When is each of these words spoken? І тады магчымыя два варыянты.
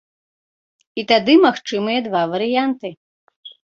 І 1.01 1.03
тады 1.11 1.33
магчымыя 1.45 1.99
два 2.07 2.23
варыянты. 2.33 2.89